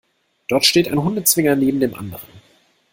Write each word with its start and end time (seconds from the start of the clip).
Dort 0.47 0.65
steht 0.65 0.87
ein 0.87 1.03
Hundezwinger 1.03 1.55
neben 1.55 1.79
dem 1.79 1.93
anderen. 1.93 2.27